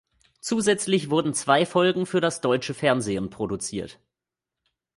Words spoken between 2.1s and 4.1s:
das deutsche Fernsehen produziert.